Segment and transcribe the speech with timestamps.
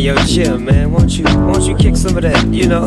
[0.00, 0.90] Yo, Jim, man.
[0.92, 2.86] Won't you, won't you kick some of that, you know?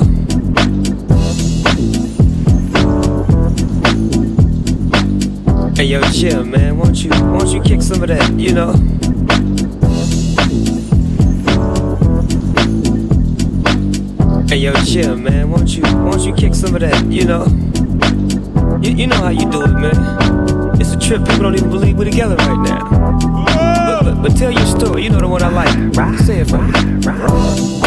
[5.76, 6.76] Hey yo, Jim, man.
[6.80, 8.74] Won't you, won't you kick some of that, you know?
[14.50, 15.52] Hey yo, Jim, man.
[15.52, 17.46] Won't you, won't you kick some of that, you know?
[18.82, 20.82] You, you know how you do it, man.
[20.82, 21.24] It's a trip.
[21.26, 23.53] People don't even believe we're together right now.
[24.24, 25.04] But, tell your story.
[25.04, 25.98] You know the one I like.
[25.98, 26.18] Right?
[26.20, 26.72] Say it for me.
[27.04, 27.84] Right?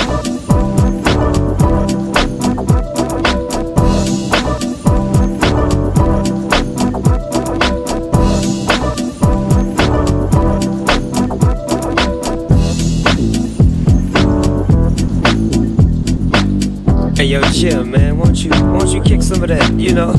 [17.16, 18.18] Hey yo, Jim, man.
[18.18, 20.12] Won't you, won't you kick some of that, you know?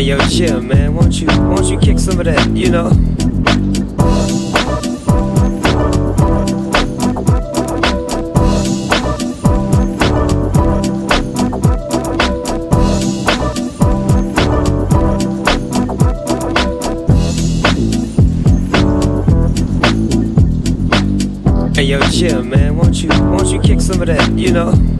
[0.00, 0.94] Hey yo, Jim, man.
[0.94, 2.88] Won't you, won't you kick some of that, you know?
[21.74, 22.74] Hey yo, Jim, man.
[22.74, 24.99] Won't you, won't you kick some of that, you know?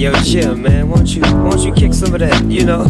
[0.00, 0.88] yo, Jim, man.
[0.88, 2.86] Won't you, won't you kick some of that, you know?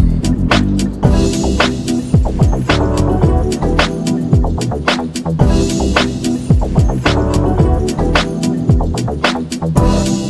[9.63, 10.30] Thank